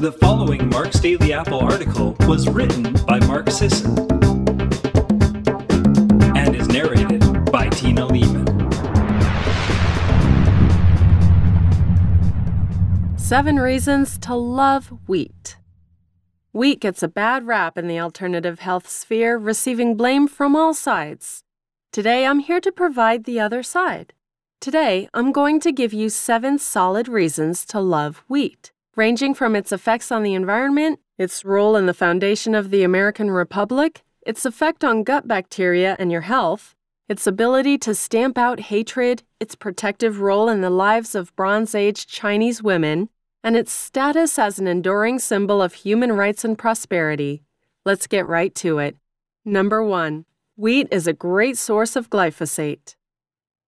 [0.00, 3.98] The following Mark's Daily Apple article was written by Mark Sisson
[6.34, 7.20] and is narrated
[7.52, 8.46] by Tina Leaman.
[13.18, 15.58] Seven Reasons to Love Wheat.
[16.52, 21.44] Wheat gets a bad rap in the alternative health sphere, receiving blame from all sides.
[21.92, 24.14] Today, I'm here to provide the other side.
[24.62, 29.72] Today, I'm going to give you seven solid reasons to love wheat ranging from its
[29.72, 34.84] effects on the environment, its role in the foundation of the American Republic, its effect
[34.84, 36.74] on gut bacteria and your health,
[37.08, 42.06] its ability to stamp out hatred, its protective role in the lives of Bronze Age
[42.06, 43.08] Chinese women,
[43.42, 47.42] and its status as an enduring symbol of human rights and prosperity.
[47.84, 48.96] Let's get right to it.
[49.44, 52.96] Number one, wheat is a great source of glyphosate.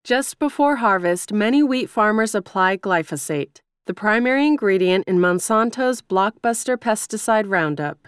[0.04, 7.50] Just before harvest, many wheat farmers apply glyphosate the primary ingredient in Monsanto's blockbuster pesticide
[7.50, 8.06] Roundup.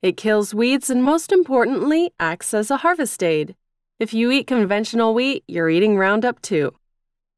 [0.00, 3.54] It kills weeds and, most importantly, acts as a harvest aid.
[4.00, 6.74] If you eat conventional wheat, you're eating Roundup too.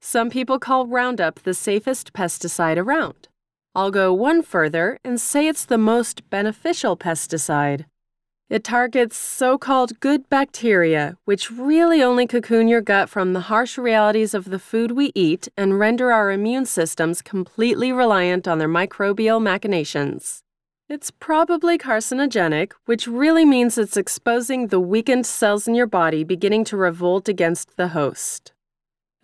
[0.01, 3.29] Some people call Roundup the safest pesticide around.
[3.75, 7.85] I'll go one further and say it's the most beneficial pesticide.
[8.55, 13.77] It targets so called good bacteria, which really only cocoon your gut from the harsh
[13.77, 18.69] realities of the food we eat and render our immune systems completely reliant on their
[18.69, 20.45] microbial machinations.
[20.89, 26.63] It's probably carcinogenic, which really means it's exposing the weakened cells in your body beginning
[26.67, 28.53] to revolt against the host.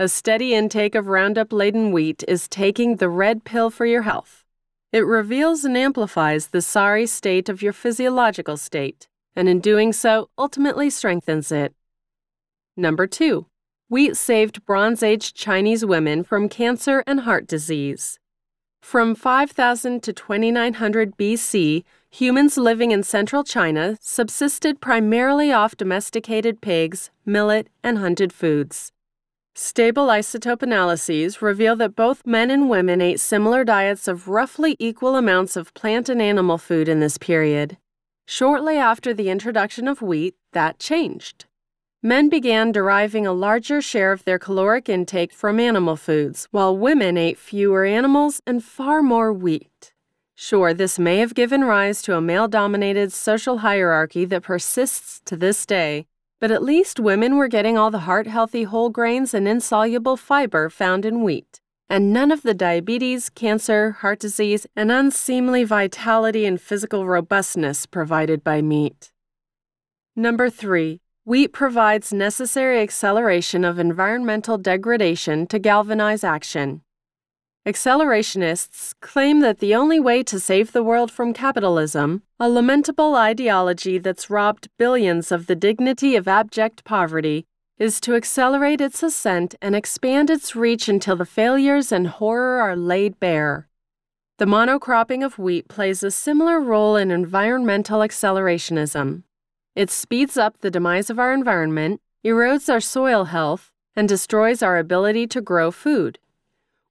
[0.01, 4.45] A steady intake of Roundup laden wheat is taking the red pill for your health.
[4.93, 10.31] It reveals and amplifies the sorry state of your physiological state, and in doing so,
[10.37, 11.75] ultimately strengthens it.
[12.77, 13.47] Number two,
[13.89, 18.19] wheat saved Bronze Age Chinese women from cancer and heart disease.
[18.81, 27.11] From 5000 to 2900 BC, humans living in central China subsisted primarily off domesticated pigs,
[27.27, 28.93] millet, and hunted foods.
[29.55, 35.17] Stable isotope analyses reveal that both men and women ate similar diets of roughly equal
[35.17, 37.77] amounts of plant and animal food in this period.
[38.33, 41.47] Shortly after the introduction of wheat, that changed.
[42.01, 47.17] Men began deriving a larger share of their caloric intake from animal foods, while women
[47.17, 49.93] ate fewer animals and far more wheat.
[50.37, 55.37] Sure, this may have given rise to a male dominated social hierarchy that persists to
[55.37, 56.07] this day,
[56.39, 60.71] but at least women were getting all the heart healthy whole grains and insoluble fiber
[60.71, 61.60] found in wheat
[61.91, 68.45] and none of the diabetes, cancer, heart disease, and unseemly vitality and physical robustness provided
[68.45, 69.11] by meat.
[70.15, 76.83] Number three, wheat provides necessary acceleration of environmental degradation to galvanize action.
[77.67, 83.99] Accelerationists claim that the only way to save the world from capitalism, a lamentable ideology
[83.99, 87.47] that's robbed billions of the dignity of abject poverty,
[87.81, 92.77] is to accelerate its ascent and expand its reach until the failures and horror are
[92.77, 93.67] laid bare.
[94.37, 99.23] The monocropping of wheat plays a similar role in environmental accelerationism.
[99.75, 104.77] It speeds up the demise of our environment, erodes our soil health, and destroys our
[104.77, 106.19] ability to grow food.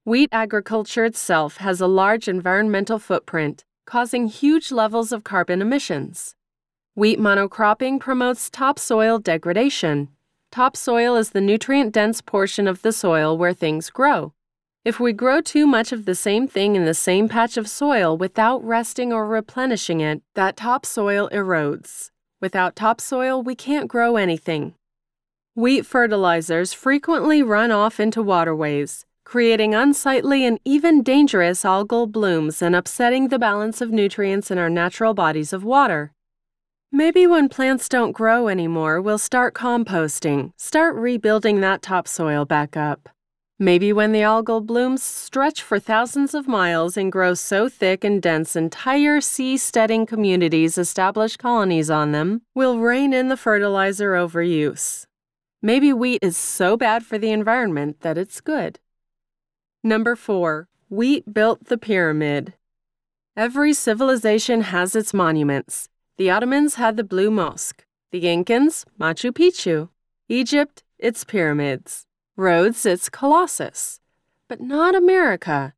[0.06, 6.33] Wheat agriculture itself has a large environmental footprint, causing huge levels of carbon emissions.
[6.95, 10.09] Wheat monocropping promotes topsoil degradation,
[10.51, 14.33] Topsoil is the nutrient dense portion of the soil where things grow.
[14.83, 18.17] If we grow too much of the same thing in the same patch of soil
[18.17, 22.09] without resting or replenishing it, that topsoil erodes.
[22.41, 24.73] Without topsoil, we can't grow anything.
[25.53, 32.75] Wheat fertilizers frequently run off into waterways, creating unsightly and even dangerous algal blooms and
[32.75, 36.11] upsetting the balance of nutrients in our natural bodies of water.
[36.91, 43.09] Maybe when plants don't grow anymore, we'll start composting, start rebuilding that topsoil back up.
[43.59, 48.19] Maybe when the algal blooms stretch for thousands of miles and grow so thick and
[48.19, 55.06] dense entire seasteading communities establish colonies on them, we'll rein in the fertilizer overuse.
[55.62, 58.80] Maybe wheat is so bad for the environment that it's good.
[59.83, 60.68] Number 4.
[60.89, 62.56] Wheat built the pyramid.
[63.38, 65.88] Every civilization has its monuments.
[66.19, 69.88] The Ottomans had the Blue Mosque, the Incans, Machu Picchu,
[70.27, 74.01] Egypt, its pyramids, Rhodes, its Colossus.
[74.50, 75.75] But not America.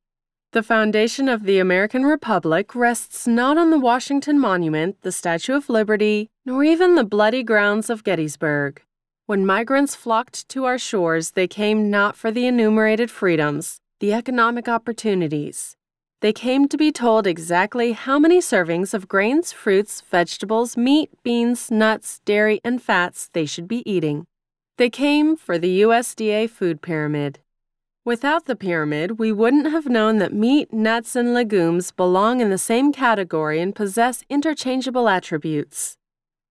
[0.51, 5.69] The foundation of the American Republic rests not on the Washington Monument, the Statue of
[5.69, 8.81] Liberty, nor even the bloody grounds of Gettysburg.
[9.27, 14.67] When migrants flocked to our shores, they came not for the enumerated freedoms, the economic
[14.67, 15.77] opportunities.
[16.21, 21.71] They came to be told exactly how many servings of grains, fruits, vegetables, meat, beans,
[21.71, 24.27] nuts, dairy, and fats they should be eating.
[24.77, 27.39] They came for the USDA food pyramid.
[28.05, 32.57] Without the pyramid, we wouldn't have known that meat, nuts, and legumes belong in the
[32.59, 35.97] same category and possess interchangeable attributes.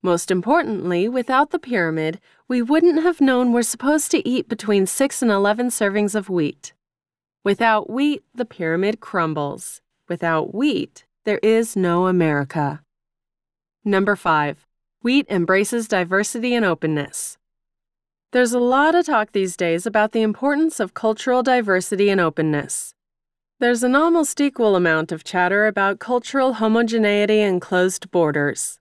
[0.03, 5.23] Most importantly, without the pyramid, we wouldn't have known we're supposed to eat between 6
[5.23, 6.73] and 11 servings of wheat.
[7.43, 9.81] Without wheat, the pyramid crumbles.
[10.09, 12.83] Without wheat, there is no America.
[13.83, 14.67] Number 5.
[15.03, 17.39] Wheat embraces diversity and openness.
[18.33, 22.95] There's a lot of talk these days about the importance of cultural diversity and openness.
[23.59, 28.79] There's an almost equal amount of chatter about cultural homogeneity and closed borders.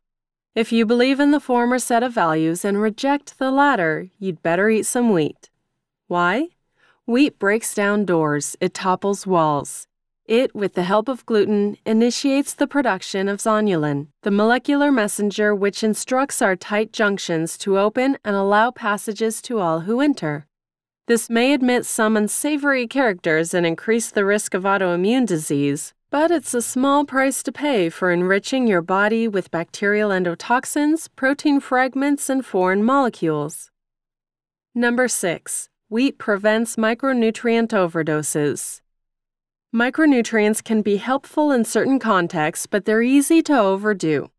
[0.53, 4.69] If you believe in the former set of values and reject the latter, you'd better
[4.69, 5.49] eat some wheat.
[6.07, 6.49] Why?
[7.09, 9.87] Wheat breaks down doors, it topples walls.
[10.27, 15.83] It, with the help of gluten, initiates the production of zonulin, the molecular messenger which
[15.83, 20.45] instructs our tight junctions to open and allow passages to all who enter.
[21.07, 26.53] This may admit some unsavory characters and increase the risk of autoimmune disease, but it's
[26.53, 32.45] a small price to pay for enriching your body with bacterial endotoxins, protein fragments, and
[32.45, 33.71] foreign molecules.
[34.75, 35.69] Number 6.
[35.91, 38.81] Wheat prevents micronutrient overdoses.
[39.73, 44.29] Micronutrients can be helpful in certain contexts, but they're easy to overdo.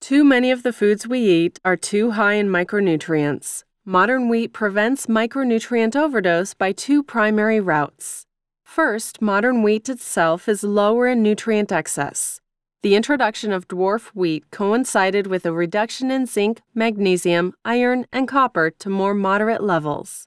[0.00, 3.62] Too many of the foods we eat are too high in micronutrients.
[3.84, 8.26] Modern wheat prevents micronutrient overdose by two primary routes.
[8.64, 12.40] First, modern wheat itself is lower in nutrient excess.
[12.82, 18.70] The introduction of dwarf wheat coincided with a reduction in zinc, magnesium, iron, and copper
[18.70, 20.26] to more moderate levels.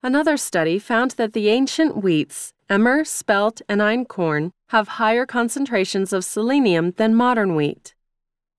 [0.00, 6.24] Another study found that the ancient wheats, emmer, spelt, and einkorn, have higher concentrations of
[6.24, 7.96] selenium than modern wheat.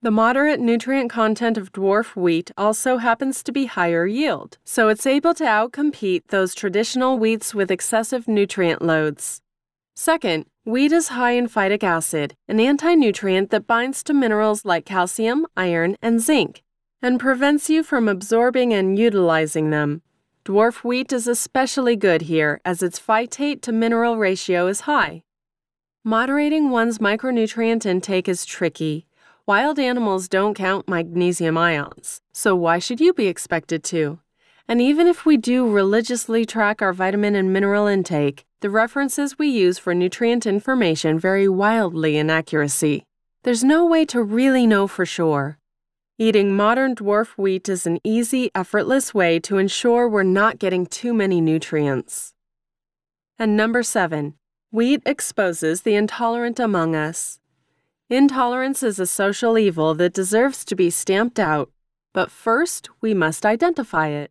[0.02, 5.06] The moderate nutrient content of dwarf wheat also happens to be higher yield, so it's
[5.06, 9.40] able to outcompete those traditional wheats with excessive nutrient loads.
[9.96, 14.84] Second, wheat is high in phytic acid, an anti nutrient that binds to minerals like
[14.84, 16.62] calcium, iron, and zinc,
[17.00, 20.02] and prevents you from absorbing and utilizing them.
[20.46, 25.22] Dwarf wheat is especially good here as its phytate to mineral ratio is high.
[26.02, 29.06] Moderating one's micronutrient intake is tricky.
[29.44, 34.18] Wild animals don't count magnesium ions, so why should you be expected to?
[34.66, 39.48] And even if we do religiously track our vitamin and mineral intake, the references we
[39.48, 43.04] use for nutrient information vary wildly in accuracy.
[43.42, 45.59] There's no way to really know for sure.
[46.22, 51.14] Eating modern dwarf wheat is an easy, effortless way to ensure we're not getting too
[51.14, 52.34] many nutrients.
[53.38, 54.34] And number seven,
[54.70, 57.40] wheat exposes the intolerant among us.
[58.10, 61.70] Intolerance is a social evil that deserves to be stamped out,
[62.12, 64.30] but first we must identify it.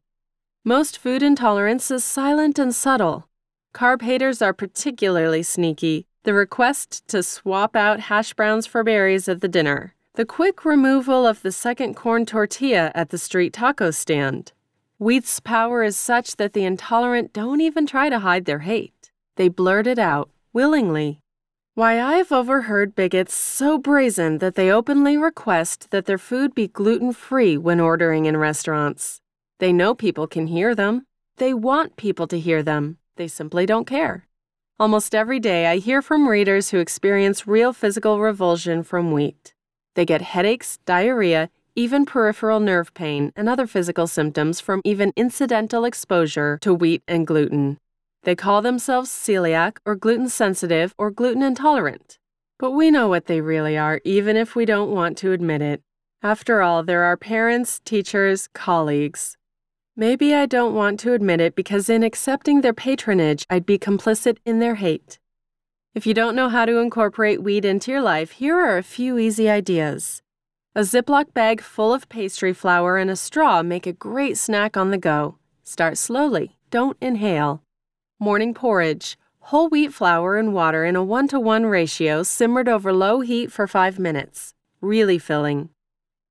[0.64, 3.30] Most food intolerance is silent and subtle.
[3.74, 6.06] Carb haters are particularly sneaky.
[6.22, 11.26] The request to swap out hash browns for berries at the dinner the quick removal
[11.26, 14.52] of the second corn tortilla at the street taco stand.
[14.98, 19.12] Wheat's power is such that the intolerant don't even try to hide their hate.
[19.38, 21.22] They blurt it out, willingly.
[21.74, 27.14] Why, I've overheard bigots so brazen that they openly request that their food be gluten
[27.14, 29.22] free when ordering in restaurants.
[29.60, 31.06] They know people can hear them.
[31.38, 32.98] They want people to hear them.
[33.16, 34.28] They simply don't care.
[34.82, 39.54] Almost every day, I hear from readers who experience real physical revulsion from wheat.
[39.96, 45.86] They get headaches, diarrhea, even peripheral nerve pain, and other physical symptoms from even incidental
[45.86, 47.78] exposure to wheat and gluten.
[48.24, 52.20] They call themselves celiac or gluten sensitive or gluten intolerant.
[52.58, 55.82] But we know what they really are, even if we don't want to admit it.
[56.22, 59.38] After all, they're our parents, teachers, colleagues.
[59.96, 64.38] Maybe I don't want to admit it because in accepting their patronage, I'd be complicit
[64.46, 65.20] in their hate.
[65.96, 69.18] If you don't know how to incorporate wheat into your life, here are a few
[69.18, 70.22] easy ideas.
[70.76, 74.92] A Ziploc bag full of pastry flour and a straw make a great snack on
[74.92, 75.40] the go.
[75.64, 77.64] Start slowly, don't inhale.
[78.20, 79.18] Morning porridge.
[79.40, 83.52] Whole wheat flour and water in a 1 to 1 ratio simmered over low heat
[83.52, 84.54] for 5 minutes.
[84.82, 85.70] Really filling.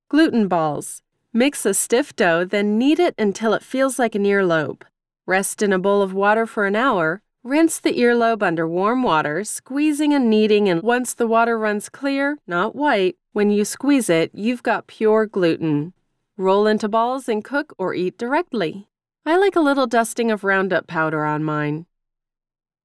[0.09, 1.03] Gluten balls.
[1.33, 4.83] Mix a stiff dough, then knead it until it feels like an earlobe.
[5.27, 9.45] Rest in a bowl of water for an hour, Rinse the earlobe under warm water,
[9.45, 14.31] squeezing and kneading, and once the water runs clear, not white, when you squeeze it,
[14.35, 15.93] you've got pure gluten.
[16.37, 18.89] Roll into balls and cook or eat directly.
[19.25, 21.87] I like a little dusting of Roundup powder on mine.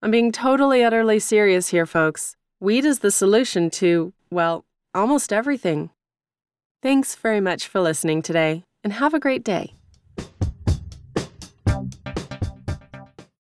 [0.02, 2.36] I'm being totally, utterly serious here, folks.
[2.60, 5.90] Wheat is the solution to, well, almost everything.
[6.82, 9.74] Thanks very much for listening today, and have a great day.